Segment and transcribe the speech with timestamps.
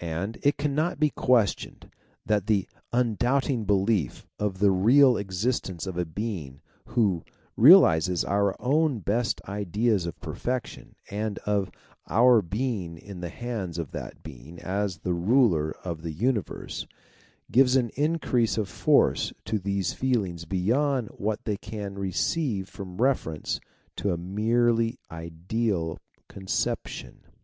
[0.00, 1.92] And, it cannot be^guestioned
[2.26, 7.22] that the un doubting belief of the real existence .of a Being who
[7.56, 11.70] realizes our own best ideas of perfection, and of
[12.08, 16.84] our TSemg^in the hands of that Being as the ruler of the universe,
[17.52, 23.60] gives an increase of force to these feelings beyond what they can receive from reference
[23.98, 25.98] to a nre"fely ideaT
[26.28, 27.20] conception